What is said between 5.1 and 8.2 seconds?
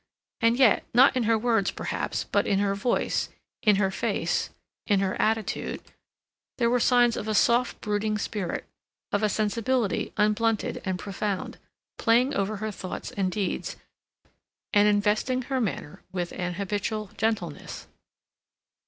attitude, there were signs of a soft brooding